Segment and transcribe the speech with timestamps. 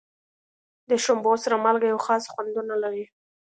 [0.89, 3.05] د شړومبو سره مالګه یوه خاصه خوندونه لري.